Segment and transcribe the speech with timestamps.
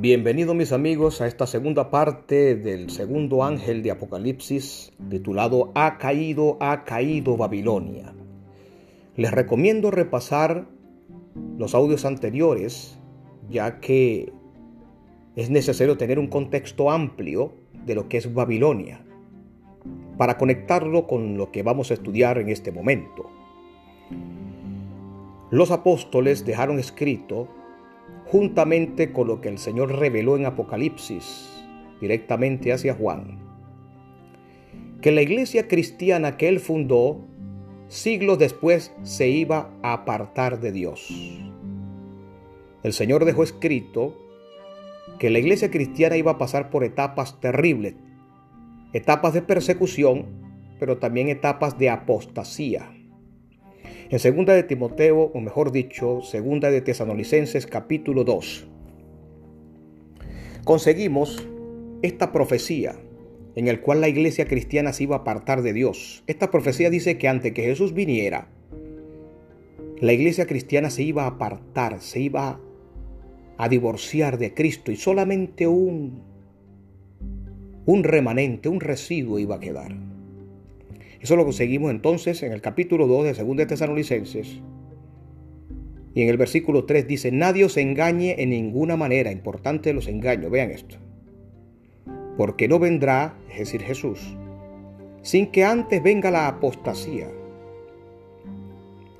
[0.00, 6.56] Bienvenidos mis amigos a esta segunda parte del segundo ángel de Apocalipsis titulado Ha caído,
[6.58, 8.14] ha caído Babilonia.
[9.16, 10.66] Les recomiendo repasar
[11.58, 12.98] los audios anteriores
[13.50, 14.32] ya que
[15.36, 17.52] es necesario tener un contexto amplio
[17.84, 19.04] de lo que es Babilonia
[20.16, 23.28] para conectarlo con lo que vamos a estudiar en este momento.
[25.50, 27.48] Los apóstoles dejaron escrito
[28.30, 31.64] juntamente con lo que el Señor reveló en Apocalipsis
[32.00, 33.40] directamente hacia Juan,
[35.02, 37.26] que la iglesia cristiana que él fundó
[37.88, 41.08] siglos después se iba a apartar de Dios.
[42.84, 44.16] El Señor dejó escrito
[45.18, 47.94] que la iglesia cristiana iba a pasar por etapas terribles,
[48.92, 50.26] etapas de persecución,
[50.78, 52.90] pero también etapas de apostasía.
[54.10, 58.66] En segunda de Timoteo, o mejor dicho, segunda de Tesanolicenses capítulo 2,
[60.64, 61.46] conseguimos
[62.02, 62.96] esta profecía
[63.54, 66.24] en el cual la iglesia cristiana se iba a apartar de Dios.
[66.26, 68.48] Esta profecía dice que antes que Jesús viniera,
[70.00, 72.58] la iglesia cristiana se iba a apartar, se iba
[73.58, 76.20] a divorciar de Cristo y solamente un,
[77.86, 80.09] un remanente, un residuo iba a quedar.
[81.20, 84.60] Eso lo conseguimos entonces en el capítulo 2 de 2 de Tesalonicenses.
[86.14, 89.30] Y en el versículo 3 dice, nadie os engañe en ninguna manera.
[89.30, 90.50] Importante los engaños.
[90.50, 90.96] Vean esto.
[92.36, 94.34] Porque no vendrá, es decir, Jesús,
[95.22, 97.28] sin que antes venga la apostasía.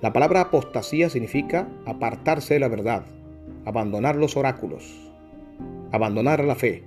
[0.00, 3.04] La palabra apostasía significa apartarse de la verdad,
[3.64, 5.10] abandonar los oráculos,
[5.90, 6.84] abandonar la fe.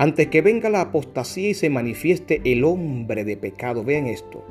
[0.00, 4.44] Antes que venga la apostasía y se manifieste el hombre de pecado, vean esto,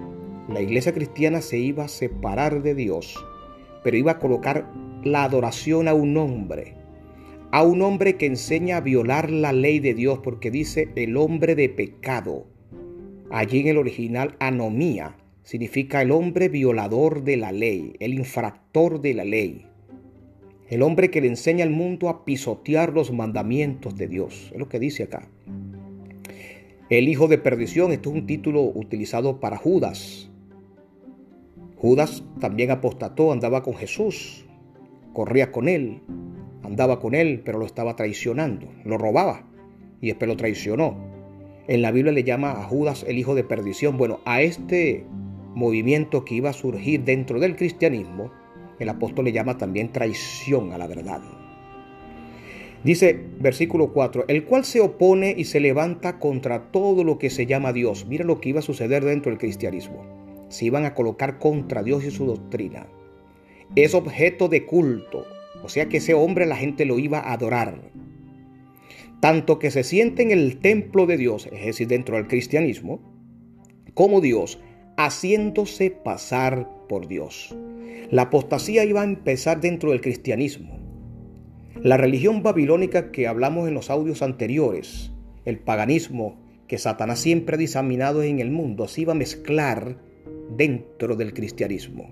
[0.50, 3.16] la iglesia cristiana se iba a separar de Dios,
[3.81, 4.70] pero iba a colocar
[5.06, 6.75] la adoración a un hombre,
[7.53, 11.56] a un hombre que enseña a violar la ley de Dios, porque dice el hombre
[11.56, 12.47] de pecado.
[13.31, 19.13] Allí en el original, anomía, significa el hombre violador de la ley, el infractor de
[19.13, 19.66] la ley.
[20.69, 24.51] El hombre que le enseña al mundo a pisotear los mandamientos de Dios.
[24.51, 25.29] Es lo que dice acá.
[26.89, 30.29] El hijo de perdición, esto es un título utilizado para Judas.
[31.77, 34.45] Judas también apostató, andaba con Jesús,
[35.13, 36.01] corría con él,
[36.63, 39.47] andaba con él, pero lo estaba traicionando, lo robaba
[40.01, 40.97] y después lo traicionó.
[41.67, 43.97] En la Biblia le llama a Judas el hijo de perdición.
[43.97, 45.06] Bueno, a este
[45.56, 48.31] movimiento que iba a surgir dentro del cristianismo,
[48.79, 51.21] el apóstol le llama también traición a la verdad.
[52.83, 57.45] Dice versículo 4, el cual se opone y se levanta contra todo lo que se
[57.45, 58.05] llama Dios.
[58.07, 60.05] Mira lo que iba a suceder dentro del cristianismo.
[60.49, 62.88] Se iban a colocar contra Dios y su doctrina.
[63.75, 65.25] Es objeto de culto.
[65.63, 67.81] O sea que ese hombre la gente lo iba a adorar.
[69.19, 73.01] Tanto que se siente en el templo de Dios, es decir, dentro del cristianismo,
[73.95, 74.59] como Dios,
[74.95, 77.55] haciéndose pasar por Dios.
[78.09, 80.79] La apostasía iba a empezar dentro del cristianismo.
[81.81, 85.12] La religión babilónica que hablamos en los audios anteriores,
[85.44, 89.97] el paganismo que Satanás siempre ha diseminado en el mundo, se iba a mezclar
[90.56, 92.12] dentro del cristianismo.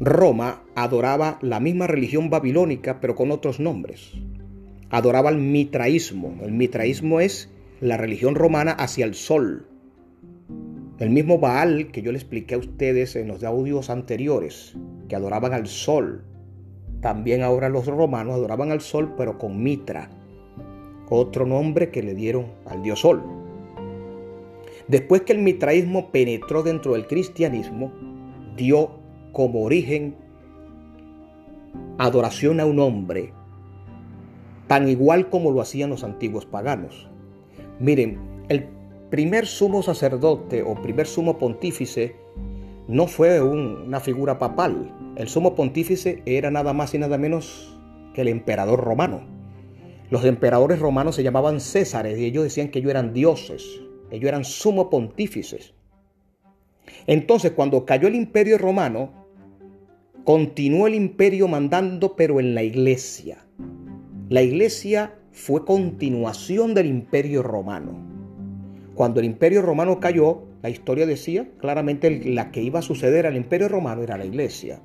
[0.00, 4.12] Roma adoraba la misma religión babilónica pero con otros nombres.
[4.90, 6.40] Adoraba el mitraísmo.
[6.42, 7.48] El mitraísmo es
[7.80, 9.66] la religión romana hacia el sol,
[11.02, 14.76] el mismo Baal que yo le expliqué a ustedes en los audios anteriores,
[15.08, 16.22] que adoraban al sol.
[17.00, 20.10] También ahora los romanos adoraban al sol, pero con Mitra,
[21.10, 23.20] otro nombre que le dieron al dios sol.
[24.86, 27.92] Después que el mitraísmo penetró dentro del cristianismo,
[28.56, 29.00] dio
[29.32, 30.14] como origen
[31.98, 33.32] adoración a un hombre,
[34.68, 37.08] tan igual como lo hacían los antiguos paganos.
[37.80, 38.68] Miren, el
[39.12, 42.16] primer sumo sacerdote o primer sumo pontífice
[42.88, 44.90] no fue una figura papal.
[45.16, 47.78] El sumo pontífice era nada más y nada menos
[48.14, 49.20] que el emperador romano.
[50.08, 54.46] Los emperadores romanos se llamaban Césares y ellos decían que ellos eran dioses, ellos eran
[54.46, 55.74] sumo pontífices.
[57.06, 59.12] Entonces, cuando cayó el imperio romano,
[60.24, 63.44] continuó el imperio mandando, pero en la iglesia.
[64.30, 68.11] La iglesia fue continuación del imperio romano.
[68.94, 73.36] Cuando el imperio romano cayó, la historia decía claramente la que iba a suceder al
[73.36, 74.80] imperio romano era la iglesia.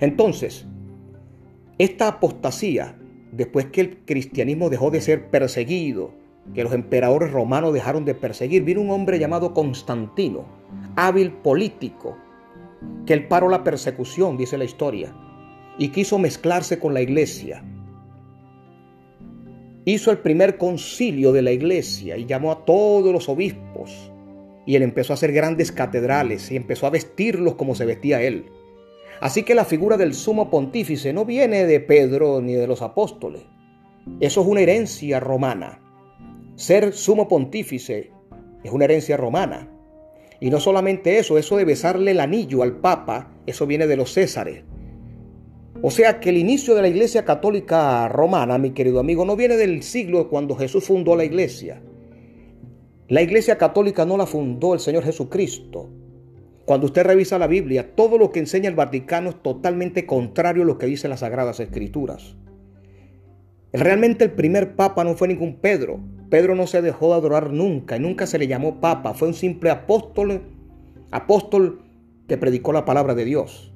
[0.00, 0.66] Entonces,
[1.78, 2.96] esta apostasía,
[3.32, 6.12] después que el cristianismo dejó de ser perseguido,
[6.54, 10.44] que los emperadores romanos dejaron de perseguir, vino un hombre llamado Constantino,
[10.96, 12.16] hábil político,
[13.04, 15.14] que él paró la persecución, dice la historia,
[15.78, 17.62] y quiso mezclarse con la iglesia.
[19.88, 24.12] Hizo el primer concilio de la iglesia y llamó a todos los obispos.
[24.66, 28.46] Y él empezó a hacer grandes catedrales y empezó a vestirlos como se vestía él.
[29.20, 33.42] Así que la figura del sumo pontífice no viene de Pedro ni de los apóstoles.
[34.18, 35.80] Eso es una herencia romana.
[36.56, 38.10] Ser sumo pontífice
[38.64, 39.70] es una herencia romana.
[40.40, 44.12] Y no solamente eso, eso de besarle el anillo al Papa, eso viene de los
[44.12, 44.64] Césares.
[45.82, 49.56] O sea que el inicio de la Iglesia Católica Romana, mi querido amigo, no viene
[49.56, 51.82] del siglo cuando Jesús fundó la Iglesia.
[53.08, 55.90] La Iglesia Católica no la fundó el Señor Jesucristo.
[56.64, 60.66] Cuando usted revisa la Biblia, todo lo que enseña el Vaticano es totalmente contrario a
[60.66, 62.34] lo que dicen las Sagradas Escrituras.
[63.72, 66.00] Realmente el primer papa no fue ningún Pedro.
[66.30, 69.14] Pedro no se dejó de adorar nunca y nunca se le llamó papa.
[69.14, 70.42] Fue un simple apóstol,
[71.12, 71.84] apóstol
[72.26, 73.75] que predicó la palabra de Dios.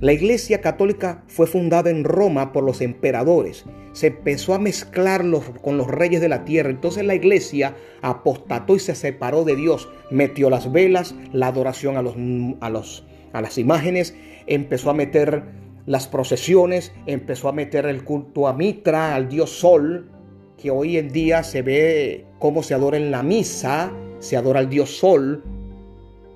[0.00, 3.66] La Iglesia Católica fue fundada en Roma por los emperadores.
[3.92, 6.70] Se empezó a mezclarlos con los reyes de la tierra.
[6.70, 9.90] Entonces la Iglesia apostató y se separó de Dios.
[10.10, 12.14] Metió las velas, la adoración a, los,
[12.60, 13.04] a, los,
[13.34, 14.14] a las imágenes.
[14.46, 15.42] Empezó a meter
[15.84, 16.92] las procesiones.
[17.04, 20.10] Empezó a meter el culto a Mitra, al dios Sol,
[20.56, 23.92] que hoy en día se ve cómo se adora en la misa.
[24.18, 25.44] Se adora al dios Sol.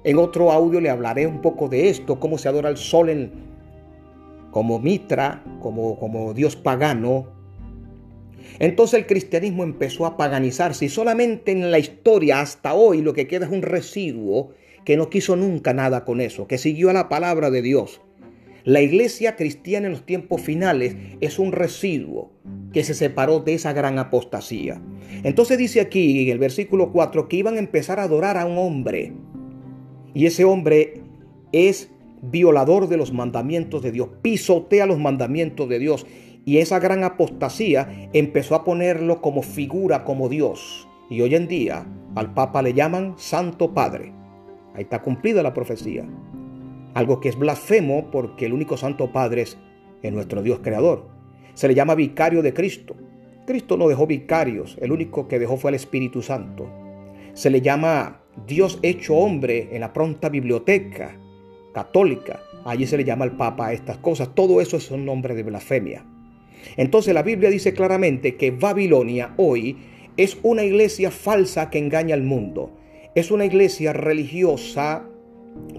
[0.05, 3.54] En otro audio le hablaré un poco de esto, cómo se adora al sol en,
[4.55, 7.27] como Mitra, como, como Dios pagano.
[8.61, 13.27] Entonces el cristianismo empezó a paganizarse y solamente en la historia hasta hoy lo que
[13.27, 14.53] queda es un residuo
[14.85, 18.01] que no quiso nunca nada con eso, que siguió a la palabra de Dios.
[18.63, 22.31] La iglesia cristiana en los tiempos finales es un residuo
[22.73, 24.81] que se separó de esa gran apostasía.
[25.25, 28.57] Entonces dice aquí en el versículo 4 que iban a empezar a adorar a un
[28.59, 29.15] hombre.
[30.15, 31.03] Y ese hombre
[31.51, 31.91] es
[32.31, 36.07] violador de los mandamientos de Dios, pisotea los mandamientos de Dios.
[36.45, 40.87] Y esa gran apostasía empezó a ponerlo como figura, como Dios.
[41.09, 44.13] Y hoy en día al Papa le llaman Santo Padre.
[44.75, 46.05] Ahí está cumplida la profecía.
[46.95, 49.59] Algo que es blasfemo porque el único Santo Padre es,
[50.03, 51.09] nuestro Dios creador.
[51.55, 52.95] Se le llama vicario de Cristo.
[53.47, 56.69] Cristo no dejó vicarios, el único que dejó fue el Espíritu Santo.
[57.33, 61.19] Se le llama Dios hecho hombre en la pronta biblioteca
[61.75, 62.41] católica.
[62.65, 64.35] Allí se le llama al Papa a estas cosas.
[64.35, 66.07] Todo eso es un nombre de blasfemia.
[66.77, 69.77] Entonces la Biblia dice claramente que Babilonia hoy
[70.17, 72.71] es una iglesia falsa que engaña al mundo.
[73.15, 75.05] Es una iglesia religiosa,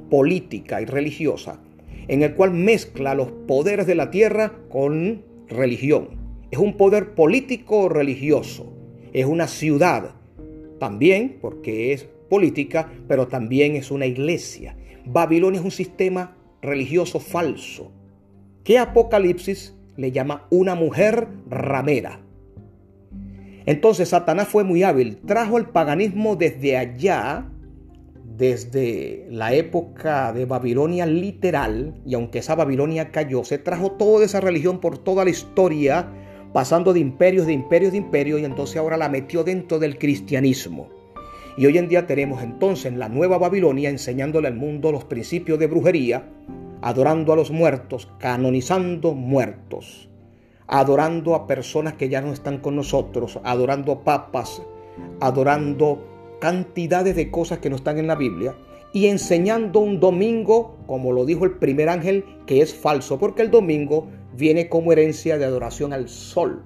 [0.10, 1.60] política y religiosa,
[2.08, 6.10] en el cual mezcla los poderes de la tierra con religión.
[6.52, 8.72] Es un poder político religioso.
[9.12, 10.16] Es una ciudad
[10.80, 14.76] también, porque es política, pero también es una iglesia.
[15.06, 17.92] Babilonia es un sistema religioso falso,
[18.64, 22.22] que Apocalipsis le llama una mujer ramera.
[23.66, 27.50] Entonces Satanás fue muy hábil, trajo el paganismo desde allá,
[28.38, 34.42] desde la época de Babilonia literal, y aunque esa Babilonia cayó, se trajo toda esa
[34.42, 36.12] religión por toda la historia,
[36.52, 40.90] pasando de imperios, de imperios, de imperios, y entonces ahora la metió dentro del cristianismo.
[41.58, 45.68] Y hoy en día tenemos entonces la nueva Babilonia enseñándole al mundo los principios de
[45.68, 46.28] brujería,
[46.82, 50.10] adorando a los muertos, canonizando muertos,
[50.68, 54.62] adorando a personas que ya no están con nosotros, adorando papas,
[55.22, 58.56] adorando cantidades de cosas que no están en la Biblia
[58.92, 63.52] y enseñando un domingo, como lo dijo el primer ángel, que es falso, porque el
[63.52, 66.66] domingo viene como herencia de adoración al sol.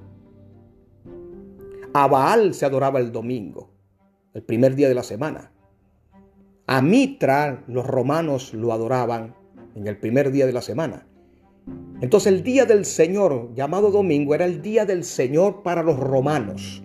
[1.93, 3.78] A Baal se adoraba el domingo
[4.39, 5.51] el primer día de la semana.
[6.65, 9.35] A Mitra los romanos lo adoraban
[9.75, 11.05] en el primer día de la semana.
[11.99, 16.81] Entonces el día del Señor, llamado domingo, era el día del Señor para los romanos.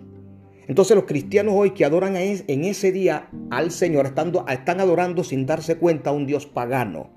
[0.67, 5.45] Entonces los cristianos hoy que adoran en ese día al Señor están, están adorando sin
[5.45, 7.09] darse cuenta a un Dios pagano.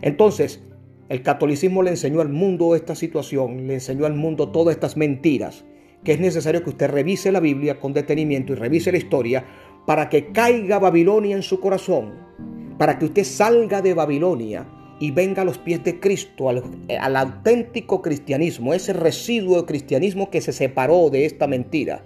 [0.00, 0.60] Entonces
[1.08, 5.64] el catolicismo le enseñó al mundo esta situación, le enseñó al mundo todas estas mentiras
[6.04, 9.44] que es necesario que usted revise la Biblia con detenimiento y revise la historia
[9.86, 12.14] para que caiga Babilonia en su corazón,
[12.78, 14.66] para que usted salga de Babilonia
[15.00, 16.62] y venga a los pies de Cristo, al,
[17.00, 22.04] al auténtico cristianismo, ese residuo de cristianismo que se separó de esta mentira,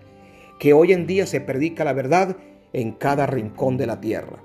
[0.58, 2.36] que hoy en día se predica la verdad
[2.72, 4.42] en cada rincón de la tierra.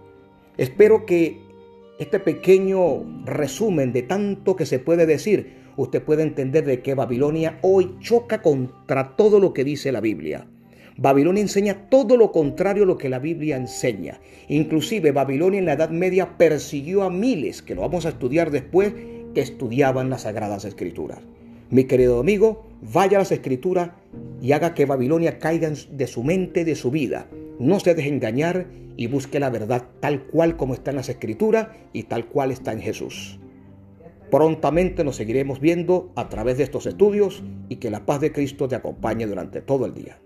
[0.57, 1.50] Espero que
[1.99, 7.59] este pequeño resumen de tanto que se puede decir usted puede entender de que Babilonia
[7.61, 10.47] hoy choca contra todo lo que dice la Biblia.
[10.97, 14.19] Babilonia enseña todo lo contrario a lo que la Biblia enseña.
[14.49, 18.93] Inclusive Babilonia en la Edad Media persiguió a miles, que lo vamos a estudiar después,
[19.33, 21.19] que estudiaban las Sagradas Escrituras.
[21.69, 23.91] Mi querido amigo, vaya a las Escrituras
[24.41, 27.27] y haga que Babilonia caiga de su mente, de su vida.
[27.61, 28.65] No se deje engañar
[28.97, 32.71] y busque la verdad tal cual como está en las Escrituras y tal cual está
[32.71, 33.39] en Jesús.
[34.31, 38.67] Prontamente nos seguiremos viendo a través de estos estudios y que la paz de Cristo
[38.67, 40.19] te acompañe durante todo el día.